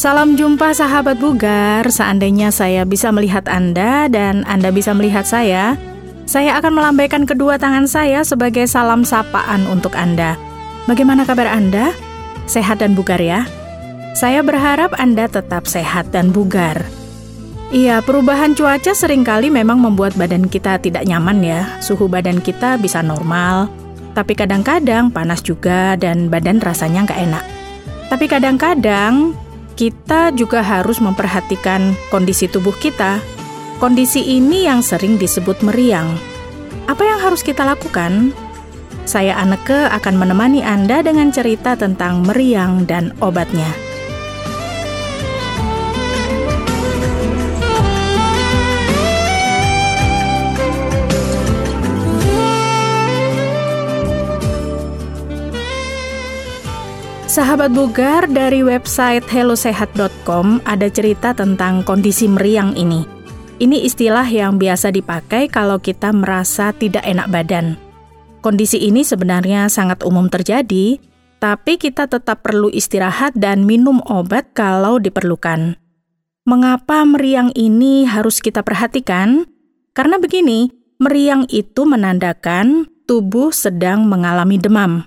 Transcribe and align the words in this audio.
Salam 0.00 0.32
jumpa 0.32 0.72
sahabat 0.72 1.20
bugar. 1.20 1.84
Seandainya 1.84 2.48
saya 2.48 2.88
bisa 2.88 3.12
melihat 3.12 3.44
Anda 3.44 4.08
dan 4.08 4.48
Anda 4.48 4.72
bisa 4.72 4.96
melihat 4.96 5.28
saya, 5.28 5.76
saya 6.24 6.56
akan 6.56 6.72
melambaikan 6.80 7.28
kedua 7.28 7.60
tangan 7.60 7.84
saya 7.84 8.24
sebagai 8.24 8.64
salam 8.64 9.04
sapaan 9.04 9.68
untuk 9.68 9.92
Anda. 9.92 10.40
Bagaimana 10.88 11.28
kabar 11.28 11.52
Anda? 11.52 11.92
Sehat 12.48 12.80
dan 12.80 12.96
bugar 12.96 13.20
ya? 13.20 13.44
Saya 14.16 14.40
berharap 14.40 14.96
Anda 14.96 15.28
tetap 15.28 15.68
sehat 15.68 16.16
dan 16.16 16.32
bugar. 16.32 16.80
Iya, 17.68 18.00
perubahan 18.00 18.56
cuaca 18.56 18.96
sering 18.96 19.20
kali 19.20 19.52
memang 19.52 19.84
membuat 19.84 20.16
badan 20.16 20.48
kita 20.48 20.80
tidak 20.80 21.04
nyaman 21.04 21.44
ya. 21.44 21.76
Suhu 21.84 22.08
badan 22.08 22.40
kita 22.40 22.80
bisa 22.80 23.04
normal, 23.04 23.68
tapi 24.16 24.32
kadang-kadang 24.32 25.12
panas 25.12 25.44
juga 25.44 25.92
dan 26.00 26.32
badan 26.32 26.56
rasanya 26.56 27.04
nggak 27.04 27.20
enak. 27.20 27.44
Tapi 28.08 28.24
kadang-kadang 28.32 29.36
kita 29.80 30.28
juga 30.36 30.60
harus 30.60 31.00
memperhatikan 31.00 31.96
kondisi 32.12 32.44
tubuh 32.52 32.76
kita. 32.76 33.16
Kondisi 33.80 34.20
ini 34.36 34.68
yang 34.68 34.84
sering 34.84 35.16
disebut 35.16 35.64
meriang. 35.64 36.20
Apa 36.84 37.00
yang 37.00 37.16
harus 37.16 37.40
kita 37.40 37.64
lakukan? 37.64 38.36
Saya 39.08 39.40
Aneke 39.40 39.88
akan 39.88 40.20
menemani 40.20 40.60
Anda 40.60 41.00
dengan 41.00 41.32
cerita 41.32 41.80
tentang 41.80 42.28
meriang 42.28 42.84
dan 42.84 43.16
obatnya. 43.24 43.72
Sahabat 57.30 57.70
bugar 57.70 58.26
dari 58.26 58.66
website 58.66 59.22
hellosehat.com 59.30 60.58
ada 60.66 60.90
cerita 60.90 61.30
tentang 61.30 61.86
kondisi 61.86 62.26
meriang 62.26 62.74
ini. 62.74 63.06
Ini 63.62 63.86
istilah 63.86 64.26
yang 64.26 64.58
biasa 64.58 64.90
dipakai 64.90 65.46
kalau 65.46 65.78
kita 65.78 66.10
merasa 66.10 66.74
tidak 66.74 67.06
enak 67.06 67.30
badan. 67.30 67.78
Kondisi 68.42 68.82
ini 68.82 69.06
sebenarnya 69.06 69.70
sangat 69.70 70.02
umum 70.02 70.26
terjadi, 70.26 70.98
tapi 71.38 71.78
kita 71.78 72.10
tetap 72.10 72.42
perlu 72.42 72.66
istirahat 72.66 73.38
dan 73.38 73.62
minum 73.62 74.02
obat 74.10 74.50
kalau 74.50 74.98
diperlukan. 74.98 75.78
Mengapa 76.50 77.06
meriang 77.06 77.54
ini 77.54 78.10
harus 78.10 78.42
kita 78.42 78.66
perhatikan? 78.66 79.46
Karena 79.94 80.18
begini, 80.18 80.66
meriang 80.98 81.46
itu 81.46 81.86
menandakan 81.86 82.90
tubuh 83.06 83.54
sedang 83.54 84.02
mengalami 84.10 84.58
demam. 84.58 85.06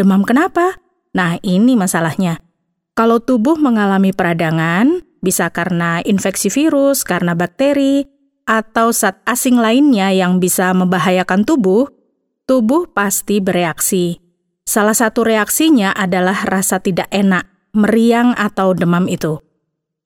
Demam 0.00 0.24
kenapa? 0.24 0.87
Nah, 1.18 1.42
ini 1.42 1.74
masalahnya. 1.74 2.38
Kalau 2.94 3.18
tubuh 3.18 3.58
mengalami 3.58 4.14
peradangan, 4.14 5.02
bisa 5.18 5.50
karena 5.50 5.98
infeksi 6.06 6.46
virus, 6.46 7.02
karena 7.02 7.34
bakteri, 7.34 8.06
atau 8.46 8.94
zat 8.94 9.18
asing 9.26 9.58
lainnya 9.58 10.14
yang 10.14 10.38
bisa 10.38 10.70
membahayakan 10.70 11.42
tubuh, 11.42 11.90
tubuh 12.46 12.86
pasti 12.94 13.42
bereaksi. 13.42 14.22
Salah 14.62 14.94
satu 14.94 15.26
reaksinya 15.26 15.90
adalah 15.90 16.46
rasa 16.46 16.78
tidak 16.78 17.10
enak, 17.10 17.50
meriang 17.74 18.38
atau 18.38 18.70
demam 18.78 19.10
itu. 19.10 19.42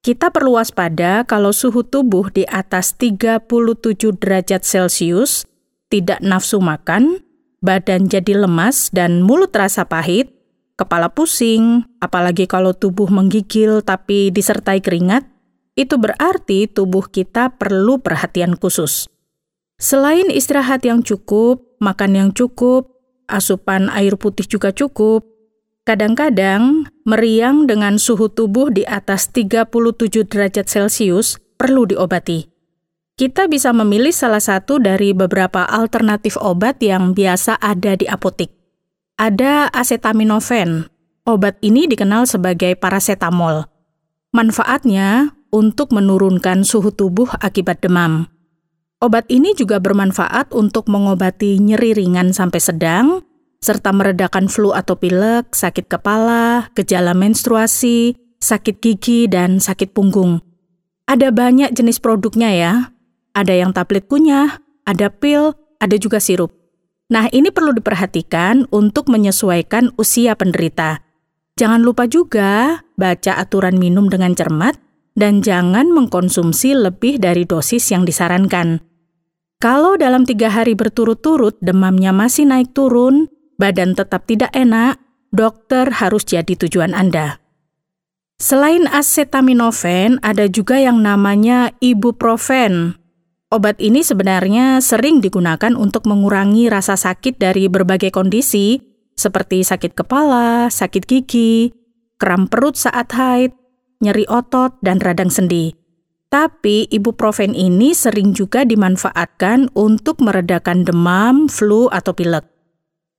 Kita 0.02 0.34
perlu 0.34 0.58
waspada 0.58 1.22
kalau 1.28 1.54
suhu 1.54 1.86
tubuh 1.86 2.32
di 2.32 2.42
atas 2.48 2.98
37 2.98 4.16
derajat 4.18 4.66
Celcius, 4.66 5.46
tidak 5.92 6.18
nafsu 6.24 6.58
makan, 6.58 7.22
badan 7.62 8.10
jadi 8.10 8.42
lemas 8.42 8.90
dan 8.90 9.22
mulut 9.22 9.54
terasa 9.54 9.86
pahit, 9.86 10.41
kepala 10.76 11.12
pusing, 11.12 11.84
apalagi 12.02 12.48
kalau 12.48 12.72
tubuh 12.74 13.08
menggigil 13.08 13.84
tapi 13.84 14.32
disertai 14.32 14.80
keringat, 14.80 15.28
itu 15.78 15.96
berarti 15.96 16.68
tubuh 16.68 17.08
kita 17.08 17.56
perlu 17.56 18.00
perhatian 18.00 18.56
khusus. 18.56 19.08
Selain 19.80 20.28
istirahat 20.30 20.84
yang 20.86 21.02
cukup, 21.02 21.64
makan 21.82 22.12
yang 22.14 22.30
cukup, 22.30 22.92
asupan 23.26 23.90
air 23.90 24.14
putih 24.20 24.46
juga 24.46 24.70
cukup, 24.70 25.26
kadang-kadang 25.82 26.86
meriang 27.02 27.66
dengan 27.66 27.98
suhu 27.98 28.30
tubuh 28.30 28.70
di 28.70 28.86
atas 28.86 29.32
37 29.34 30.28
derajat 30.28 30.66
Celcius 30.70 31.40
perlu 31.58 31.88
diobati. 31.88 32.46
Kita 33.12 33.44
bisa 33.50 33.74
memilih 33.76 34.14
salah 34.14 34.40
satu 34.40 34.80
dari 34.80 35.12
beberapa 35.12 35.68
alternatif 35.68 36.40
obat 36.40 36.80
yang 36.80 37.12
biasa 37.12 37.60
ada 37.60 37.92
di 37.92 38.08
apotik 38.08 38.61
ada 39.16 39.68
acetaminophen. 39.70 40.88
Obat 41.22 41.58
ini 41.62 41.86
dikenal 41.86 42.26
sebagai 42.26 42.74
paracetamol. 42.74 43.70
Manfaatnya 44.34 45.36
untuk 45.52 45.92
menurunkan 45.94 46.64
suhu 46.64 46.90
tubuh 46.90 47.28
akibat 47.38 47.84
demam. 47.84 48.26
Obat 49.02 49.26
ini 49.28 49.52
juga 49.58 49.82
bermanfaat 49.82 50.54
untuk 50.54 50.86
mengobati 50.86 51.58
nyeri 51.58 51.92
ringan 51.94 52.30
sampai 52.30 52.60
sedang, 52.62 53.26
serta 53.58 53.90
meredakan 53.90 54.46
flu 54.46 54.70
atau 54.70 54.94
pilek, 54.94 55.54
sakit 55.54 55.90
kepala, 55.90 56.70
gejala 56.78 57.10
menstruasi, 57.10 58.14
sakit 58.38 58.78
gigi, 58.78 59.26
dan 59.26 59.58
sakit 59.58 59.90
punggung. 59.90 60.38
Ada 61.10 61.34
banyak 61.34 61.74
jenis 61.74 61.98
produknya 61.98 62.50
ya. 62.54 62.74
Ada 63.34 63.58
yang 63.58 63.74
tablet 63.74 64.06
kunyah, 64.06 64.62
ada 64.86 65.10
pil, 65.10 65.54
ada 65.82 65.98
juga 65.98 66.22
sirup. 66.22 66.61
Nah, 67.12 67.28
ini 67.28 67.52
perlu 67.52 67.76
diperhatikan 67.76 68.72
untuk 68.72 69.12
menyesuaikan 69.12 69.92
usia 70.00 70.32
penderita. 70.32 71.04
Jangan 71.60 71.84
lupa 71.84 72.08
juga 72.08 72.80
baca 72.96 73.36
aturan 73.36 73.76
minum 73.76 74.08
dengan 74.08 74.32
cermat 74.32 74.80
dan 75.12 75.44
jangan 75.44 75.92
mengkonsumsi 75.92 76.72
lebih 76.72 77.20
dari 77.20 77.44
dosis 77.44 77.92
yang 77.92 78.08
disarankan. 78.08 78.80
Kalau 79.60 80.00
dalam 80.00 80.24
tiga 80.24 80.48
hari 80.48 80.72
berturut-turut 80.72 81.60
demamnya 81.60 82.16
masih 82.16 82.48
naik 82.48 82.72
turun, 82.72 83.28
badan 83.60 83.92
tetap 83.92 84.24
tidak 84.24 84.48
enak, 84.56 84.96
dokter 85.28 85.92
harus 85.92 86.24
jadi 86.24 86.56
tujuan 86.64 86.96
Anda. 86.96 87.44
Selain 88.40 88.88
acetaminophen, 88.88 90.16
ada 90.24 90.48
juga 90.48 90.80
yang 90.80 91.04
namanya 91.04 91.76
ibuprofen 91.84 93.01
Obat 93.52 93.76
ini 93.84 94.00
sebenarnya 94.00 94.80
sering 94.80 95.20
digunakan 95.20 95.76
untuk 95.76 96.08
mengurangi 96.08 96.72
rasa 96.72 96.96
sakit 96.96 97.36
dari 97.36 97.68
berbagai 97.68 98.08
kondisi, 98.08 98.80
seperti 99.12 99.60
sakit 99.60 99.92
kepala, 99.92 100.72
sakit 100.72 101.04
gigi, 101.04 101.68
kram 102.16 102.48
perut 102.48 102.80
saat 102.80 103.12
haid, 103.12 103.52
nyeri 104.00 104.24
otot, 104.32 104.80
dan 104.80 105.04
radang 105.04 105.28
sendi. 105.28 105.76
Tapi 106.32 106.88
ibuprofen 106.88 107.52
ini 107.52 107.92
sering 107.92 108.32
juga 108.32 108.64
dimanfaatkan 108.64 109.68
untuk 109.76 110.24
meredakan 110.24 110.88
demam, 110.88 111.44
flu, 111.44 111.92
atau 111.92 112.16
pilek. 112.16 112.48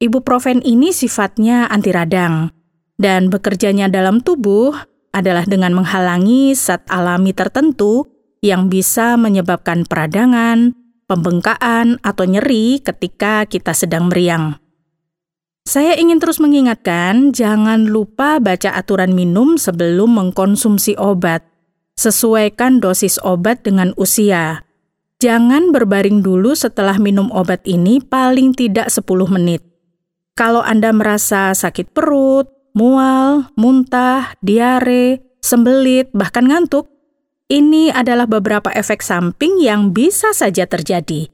Ibuprofen 0.01 0.65
ini 0.65 0.89
sifatnya 0.89 1.69
anti 1.69 1.93
radang, 1.93 2.49
dan 2.97 3.29
bekerjanya 3.29 3.85
dalam 3.85 4.17
tubuh 4.17 4.73
adalah 5.13 5.45
dengan 5.45 5.77
menghalangi 5.77 6.57
zat 6.57 6.89
alami 6.89 7.37
tertentu 7.37 8.12
yang 8.43 8.67
bisa 8.67 9.15
menyebabkan 9.15 9.87
peradangan, 9.87 10.75
pembengkakan, 11.07 12.03
atau 12.03 12.27
nyeri 12.27 12.83
ketika 12.83 13.47
kita 13.47 13.71
sedang 13.71 14.11
meriang. 14.11 14.59
Saya 15.63 15.95
ingin 15.95 16.19
terus 16.19 16.43
mengingatkan, 16.43 17.31
jangan 17.31 17.87
lupa 17.87 18.43
baca 18.43 18.75
aturan 18.75 19.15
minum 19.15 19.55
sebelum 19.55 20.11
mengkonsumsi 20.11 20.99
obat. 20.99 21.47
Sesuaikan 21.95 22.83
dosis 22.83 23.15
obat 23.23 23.63
dengan 23.63 23.95
usia. 23.95 24.67
Jangan 25.23 25.71
berbaring 25.71 26.19
dulu 26.19 26.51
setelah 26.51 26.99
minum 26.99 27.31
obat 27.31 27.63
ini 27.63 28.03
paling 28.03 28.51
tidak 28.51 28.91
10 28.91 29.07
menit. 29.31 29.63
Kalau 30.35 30.59
Anda 30.59 30.91
merasa 30.91 31.55
sakit 31.55 31.95
perut, 31.95 32.51
mual, 32.75 33.47
muntah, 33.55 34.35
diare, 34.43 35.23
sembelit, 35.39 36.11
bahkan 36.11 36.43
ngantuk, 36.43 36.91
ini 37.53 37.93
adalah 37.93 38.25
beberapa 38.25 38.73
efek 38.73 39.05
samping 39.05 39.61
yang 39.61 39.93
bisa 39.93 40.33
saja 40.33 40.65
terjadi. 40.65 41.29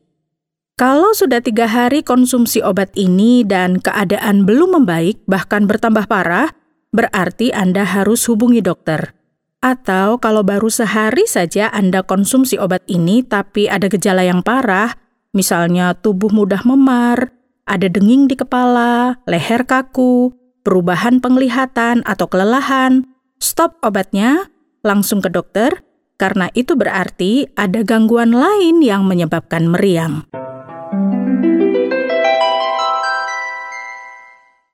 Kalau 0.76 1.16
sudah 1.16 1.40
tiga 1.40 1.68
hari 1.68 2.04
konsumsi 2.04 2.60
obat 2.60 2.92
ini 3.00 3.48
dan 3.48 3.80
keadaan 3.80 4.44
belum 4.44 4.84
membaik, 4.84 5.24
bahkan 5.28 5.64
bertambah 5.64 6.12
parah, 6.12 6.52
berarti 6.92 7.56
Anda 7.56 7.88
harus 7.88 8.28
hubungi 8.28 8.60
dokter. 8.60 9.16
Atau 9.60 10.24
kalau 10.24 10.44
baru 10.44 10.72
sehari 10.72 11.28
saja 11.28 11.68
Anda 11.72 12.04
konsumsi 12.04 12.56
obat 12.56 12.84
ini 12.88 13.24
tapi 13.24 13.68
ada 13.68 13.92
gejala 13.92 14.24
yang 14.24 14.40
parah, 14.40 14.96
misalnya 15.36 15.96
tubuh 16.00 16.32
mudah 16.32 16.64
memar, 16.64 17.32
ada 17.68 17.92
denging 17.92 18.32
di 18.32 18.40
kepala, 18.40 19.20
leher 19.28 19.68
kaku, 19.68 20.32
perubahan 20.64 21.20
penglihatan 21.20 22.08
atau 22.08 22.28
kelelahan, 22.32 23.04
stop 23.44 23.76
obatnya, 23.84 24.48
langsung 24.80 25.20
ke 25.20 25.28
dokter, 25.28 25.84
karena 26.20 26.52
itu 26.52 26.76
berarti 26.76 27.48
ada 27.56 27.80
gangguan 27.82 28.36
lain 28.36 28.84
yang 28.84 29.08
menyebabkan 29.08 29.72
meriang. 29.72 30.28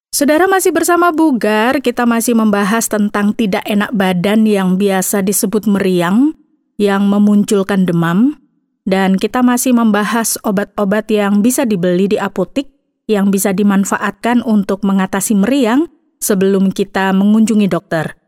Saudara 0.09 0.47
masih 0.47 0.71
bersama 0.71 1.11
Bugar, 1.11 1.83
kita 1.83 2.07
masih 2.07 2.33
membahas 2.39 2.87
tentang 2.87 3.35
tidak 3.35 3.61
enak 3.67 3.91
badan 3.91 4.47
yang 4.47 4.79
biasa 4.79 5.21
disebut 5.21 5.67
meriang, 5.67 6.31
yang 6.79 7.05
memunculkan 7.11 7.83
demam, 7.83 8.39
dan 8.87 9.19
kita 9.19 9.43
masih 9.43 9.75
membahas 9.75 10.39
obat-obat 10.47 11.11
yang 11.11 11.43
bisa 11.43 11.67
dibeli 11.67 12.07
di 12.07 12.15
apotik, 12.15 12.71
yang 13.11 13.27
bisa 13.27 13.51
dimanfaatkan 13.51 14.39
untuk 14.39 14.87
mengatasi 14.87 15.35
meriang 15.35 15.91
sebelum 16.23 16.71
kita 16.71 17.11
mengunjungi 17.11 17.67
dokter. 17.67 18.24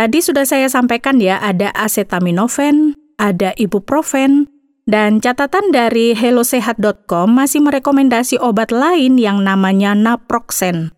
Tadi 0.00 0.24
sudah 0.24 0.48
saya 0.48 0.64
sampaikan 0.72 1.20
ya, 1.20 1.36
ada 1.44 1.68
acetaminophen, 1.76 2.96
ada 3.20 3.52
ibuprofen, 3.60 4.48
dan 4.88 5.20
catatan 5.20 5.76
dari 5.76 6.16
hellosehat.com 6.16 7.28
masih 7.28 7.60
merekomendasi 7.60 8.40
obat 8.40 8.72
lain 8.72 9.20
yang 9.20 9.44
namanya 9.44 9.92
naproxen. 9.92 10.96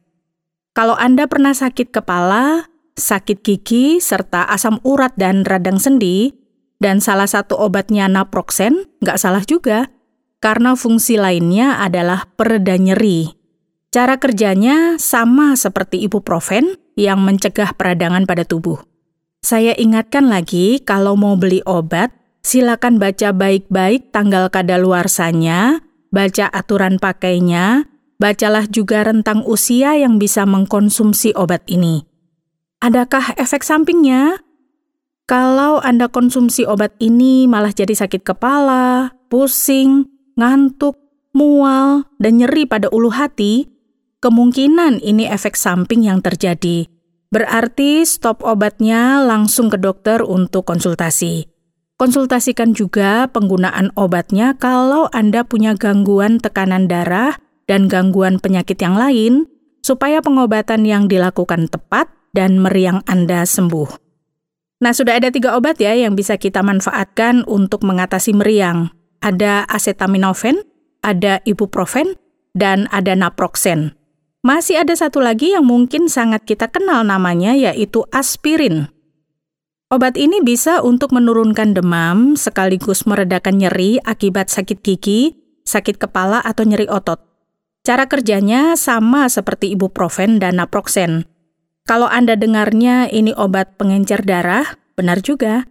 Kalau 0.71 0.95
Anda 0.95 1.27
pernah 1.27 1.51
sakit 1.51 1.91
kepala, 1.91 2.71
sakit 2.95 3.43
gigi, 3.43 3.99
serta 3.99 4.47
asam 4.47 4.79
urat 4.87 5.19
dan 5.19 5.43
radang 5.43 5.83
sendi, 5.83 6.39
dan 6.79 7.03
salah 7.03 7.27
satu 7.27 7.59
obatnya 7.59 8.07
naproxen, 8.07 8.87
nggak 9.03 9.19
salah 9.19 9.43
juga, 9.43 9.91
karena 10.39 10.79
fungsi 10.79 11.19
lainnya 11.19 11.83
adalah 11.83 12.31
pereda 12.39 12.79
nyeri. 12.79 13.35
Cara 13.91 14.23
kerjanya 14.23 14.95
sama 15.03 15.59
seperti 15.59 16.07
ibuprofen 16.07 16.79
yang 16.95 17.19
mencegah 17.27 17.75
peradangan 17.75 18.31
pada 18.31 18.47
tubuh. 18.47 18.92
Saya 19.43 19.75
ingatkan 19.75 20.31
lagi, 20.31 20.79
kalau 20.81 21.19
mau 21.19 21.35
beli 21.35 21.61
obat, 21.67 22.15
silakan 22.47 23.03
baca 23.03 23.35
baik-baik 23.35 24.15
tanggal 24.15 24.49
kadaluarsanya, 24.49 25.83
baca 26.15 26.47
aturan 26.49 27.03
pakainya, 27.03 27.93
Bacalah 28.23 28.71
juga 28.71 29.03
rentang 29.03 29.43
usia 29.43 29.99
yang 29.99 30.23
bisa 30.23 30.47
mengkonsumsi 30.47 31.35
obat 31.35 31.67
ini. 31.67 32.07
Adakah 32.79 33.35
efek 33.35 33.67
sampingnya? 33.67 34.39
Kalau 35.27 35.83
Anda 35.83 36.07
konsumsi 36.07 36.63
obat 36.63 36.95
ini 37.03 37.51
malah 37.51 37.75
jadi 37.75 37.91
sakit 37.91 38.23
kepala, 38.23 39.11
pusing, 39.27 40.07
ngantuk, 40.39 40.95
mual, 41.35 42.07
dan 42.23 42.39
nyeri 42.39 42.63
pada 42.63 42.87
ulu 42.95 43.11
hati, 43.11 43.67
kemungkinan 44.23 45.03
ini 45.03 45.27
efek 45.27 45.59
samping 45.59 46.07
yang 46.07 46.23
terjadi. 46.23 46.87
Berarti 47.33 48.05
stop 48.05 48.45
obatnya 48.45 49.25
langsung 49.25 49.73
ke 49.73 49.81
dokter 49.81 50.21
untuk 50.21 50.69
konsultasi. 50.69 51.49
Konsultasikan 51.97 52.77
juga 52.77 53.25
penggunaan 53.33 53.89
obatnya 53.97 54.53
kalau 54.61 55.09
Anda 55.17 55.41
punya 55.41 55.73
gangguan 55.73 56.45
tekanan 56.45 56.93
darah 56.93 57.41
dan 57.65 57.89
gangguan 57.89 58.37
penyakit 58.37 58.77
yang 58.85 59.01
lain, 59.01 59.49
supaya 59.81 60.21
pengobatan 60.21 60.85
yang 60.85 61.09
dilakukan 61.09 61.73
tepat 61.73 62.13
dan 62.37 62.61
meriang 62.61 63.01
Anda 63.09 63.49
sembuh. 63.49 64.03
Nah, 64.83 64.93
sudah 64.93 65.17
ada 65.17 65.31
tiga 65.31 65.55
obat 65.55 65.79
ya 65.79 65.95
yang 65.95 66.19
bisa 66.19 66.37
kita 66.37 66.61
manfaatkan 66.61 67.47
untuk 67.47 67.87
mengatasi 67.87 68.35
meriang. 68.35 68.91
Ada 69.23 69.63
acetaminophen, 69.71 70.59
ada 71.07 71.39
ibuprofen, 71.47 72.19
dan 72.53 72.91
ada 72.91 73.15
naproxen. 73.15 73.95
Masih 74.43 74.83
ada 74.83 74.91
satu 74.91 75.23
lagi 75.23 75.55
yang 75.55 75.63
mungkin 75.63 76.11
sangat 76.11 76.43
kita 76.43 76.67
kenal 76.67 77.07
namanya 77.07 77.55
yaitu 77.55 78.03
aspirin. 78.11 78.91
Obat 79.87 80.19
ini 80.19 80.43
bisa 80.43 80.83
untuk 80.83 81.15
menurunkan 81.15 81.79
demam 81.79 82.35
sekaligus 82.35 83.07
meredakan 83.07 83.63
nyeri 83.63 84.03
akibat 84.03 84.51
sakit 84.51 84.83
gigi, 84.83 85.39
sakit 85.63 85.95
kepala 85.95 86.43
atau 86.43 86.67
nyeri 86.67 86.91
otot. 86.91 87.23
Cara 87.87 88.11
kerjanya 88.11 88.75
sama 88.75 89.31
seperti 89.31 89.79
ibuprofen 89.79 90.43
dan 90.43 90.59
naproxen. 90.59 91.23
Kalau 91.87 92.11
Anda 92.11 92.35
dengarnya 92.35 93.15
ini 93.15 93.31
obat 93.39 93.79
pengencer 93.79 94.27
darah, 94.27 94.75
benar 94.99 95.23
juga. 95.23 95.71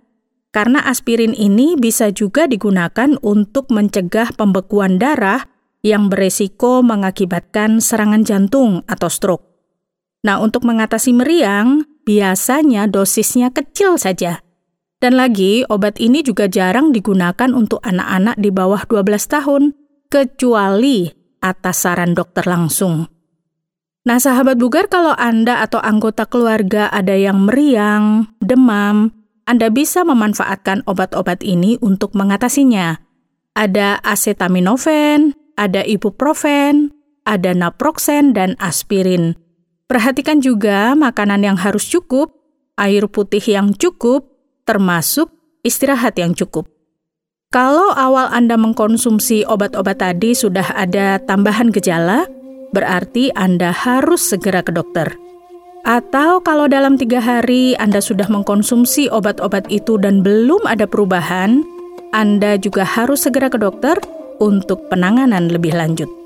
Karena 0.56 0.80
aspirin 0.88 1.36
ini 1.36 1.76
bisa 1.76 2.08
juga 2.08 2.48
digunakan 2.48 3.20
untuk 3.20 3.68
mencegah 3.68 4.32
pembekuan 4.40 4.96
darah 4.96 5.51
yang 5.82 6.10
beresiko 6.10 6.86
mengakibatkan 6.86 7.82
serangan 7.82 8.22
jantung 8.22 8.86
atau 8.86 9.10
stroke. 9.10 9.46
Nah, 10.22 10.38
untuk 10.38 10.62
mengatasi 10.66 11.18
meriang, 11.18 11.90
biasanya 12.06 12.86
dosisnya 12.86 13.50
kecil 13.50 13.98
saja. 13.98 14.46
Dan 15.02 15.18
lagi, 15.18 15.66
obat 15.66 15.98
ini 15.98 16.22
juga 16.22 16.46
jarang 16.46 16.94
digunakan 16.94 17.50
untuk 17.58 17.82
anak-anak 17.82 18.38
di 18.38 18.54
bawah 18.54 18.86
12 18.86 19.26
tahun, 19.26 19.64
kecuali 20.14 21.10
atas 21.42 21.90
saran 21.90 22.14
dokter 22.14 22.46
langsung. 22.46 23.10
Nah, 24.06 24.22
sahabat 24.22 24.62
bugar, 24.62 24.94
kalau 24.94 25.18
Anda 25.18 25.66
atau 25.66 25.82
anggota 25.82 26.30
keluarga 26.30 26.86
ada 26.94 27.18
yang 27.18 27.50
meriang, 27.50 28.30
demam, 28.38 29.10
Anda 29.50 29.74
bisa 29.74 30.06
memanfaatkan 30.06 30.86
obat-obat 30.86 31.42
ini 31.42 31.82
untuk 31.82 32.14
mengatasinya. 32.14 33.02
Ada 33.58 34.06
acetaminophen, 34.06 35.34
ada 35.62 35.86
ibuprofen, 35.86 36.90
ada 37.30 37.54
naproxen, 37.54 38.34
dan 38.34 38.58
aspirin. 38.58 39.38
Perhatikan 39.86 40.42
juga 40.42 40.98
makanan 40.98 41.46
yang 41.46 41.58
harus 41.62 41.86
cukup, 41.86 42.34
air 42.82 43.06
putih 43.06 43.44
yang 43.46 43.78
cukup, 43.78 44.26
termasuk 44.66 45.30
istirahat 45.62 46.18
yang 46.18 46.34
cukup. 46.34 46.66
Kalau 47.52 47.94
awal 47.94 48.32
Anda 48.32 48.56
mengkonsumsi 48.58 49.46
obat-obat 49.46 50.00
tadi 50.00 50.32
sudah 50.34 50.72
ada 50.74 51.20
tambahan 51.22 51.70
gejala, 51.70 52.26
berarti 52.72 53.30
Anda 53.36 53.76
harus 53.76 54.24
segera 54.24 54.64
ke 54.64 54.72
dokter. 54.72 55.14
Atau 55.84 56.40
kalau 56.46 56.72
dalam 56.72 56.96
tiga 56.96 57.20
hari 57.20 57.76
Anda 57.76 58.00
sudah 58.00 58.32
mengkonsumsi 58.32 59.12
obat-obat 59.12 59.68
itu 59.68 60.00
dan 60.00 60.24
belum 60.24 60.64
ada 60.64 60.88
perubahan, 60.88 61.68
Anda 62.16 62.56
juga 62.56 62.88
harus 62.88 63.28
segera 63.28 63.52
ke 63.52 63.60
dokter 63.60 64.00
untuk 64.42 64.90
penanganan 64.90 65.54
lebih 65.54 65.78
lanjut. 65.78 66.21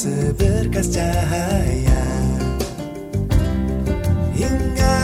seberkas 0.00 0.88
cahaya. 0.96 2.04
Hingga 4.32 4.96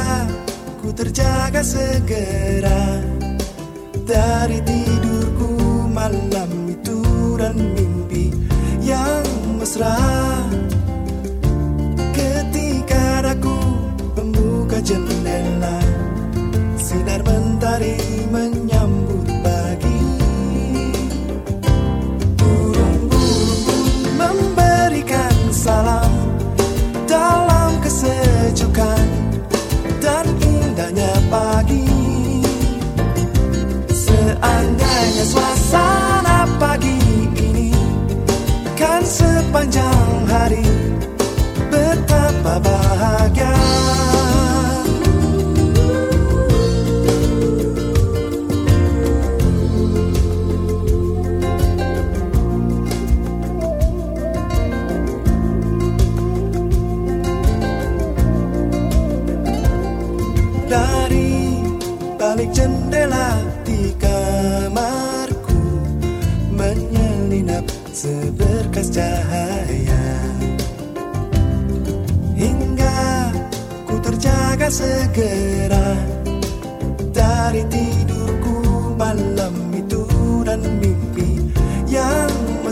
ku 0.80 0.88
terjaga 0.96 1.60
segera 1.60 3.04
dari 4.08 4.64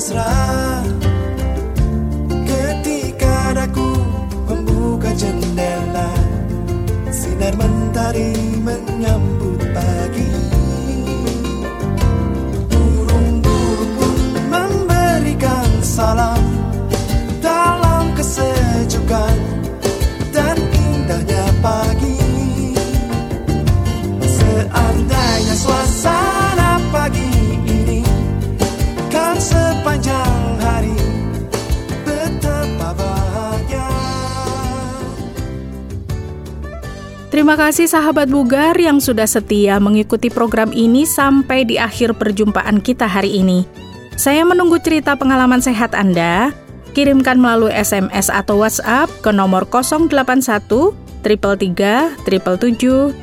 mesra 0.04 0.84
ketika 2.44 3.56
daku 3.56 3.88
membuka 4.44 5.08
jendela 5.16 6.12
sinar 7.08 7.56
mentari 7.56 8.36
menyambut 8.60 9.53
Terima 37.54 37.70
kasih 37.70 37.86
sahabat 37.86 38.34
Bugar 38.34 38.74
yang 38.74 38.98
sudah 38.98 39.30
setia 39.30 39.78
mengikuti 39.78 40.26
program 40.26 40.74
ini 40.74 41.06
sampai 41.06 41.62
di 41.62 41.78
akhir 41.78 42.18
perjumpaan 42.18 42.82
kita 42.82 43.06
hari 43.06 43.30
ini. 43.30 43.62
Saya 44.18 44.42
menunggu 44.42 44.82
cerita 44.82 45.14
pengalaman 45.14 45.62
sehat 45.62 45.94
Anda. 45.94 46.50
Kirimkan 46.98 47.38
melalui 47.38 47.70
SMS 47.70 48.26
atau 48.26 48.58
WhatsApp 48.58 49.06
ke 49.22 49.30
nomor 49.30 49.70
081 49.70 50.10
333 51.22 52.26
777 52.26 53.22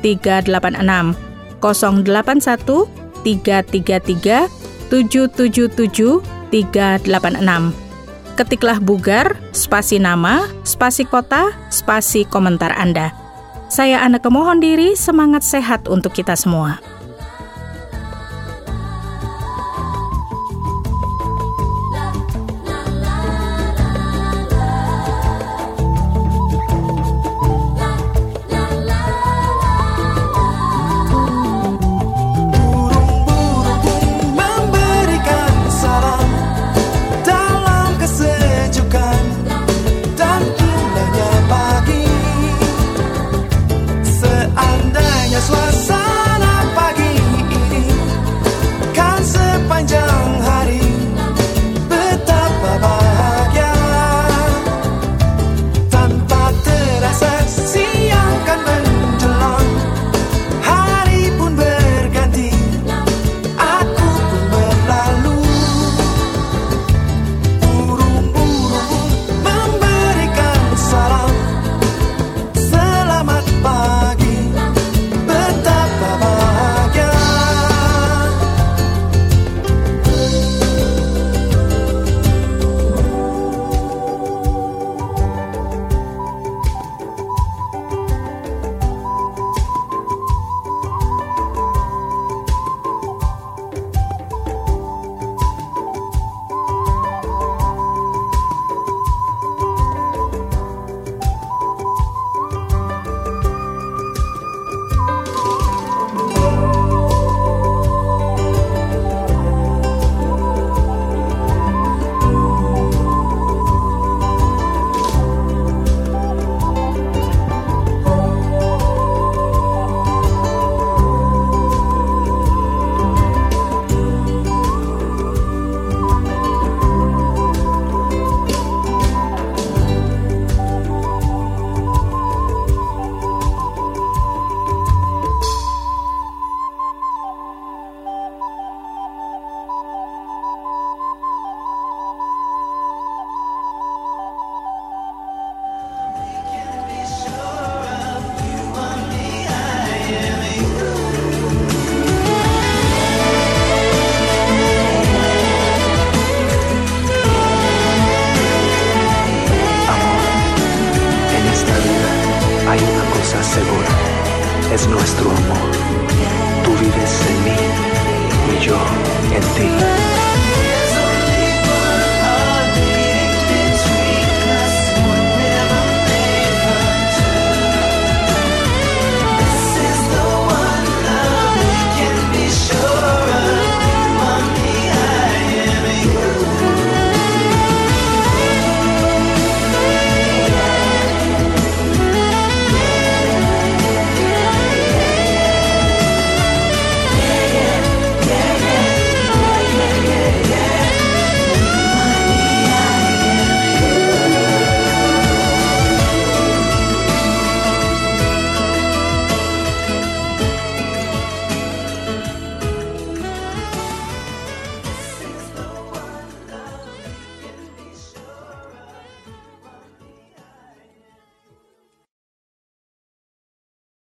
081 1.60 2.88
333 3.28 4.48
777 4.88 6.24
386 6.48 8.40
Ketiklah 8.40 8.80
Bugar, 8.80 9.36
spasi 9.52 10.00
nama, 10.00 10.48
spasi 10.64 11.04
kota, 11.04 11.52
spasi 11.68 12.24
komentar 12.24 12.72
Anda. 12.72 13.21
Saya 13.72 14.04
Ana 14.04 14.20
kemohon 14.20 14.60
diri, 14.60 14.92
semangat 14.92 15.40
sehat 15.48 15.88
untuk 15.88 16.12
kita 16.12 16.36
semua. 16.36 16.76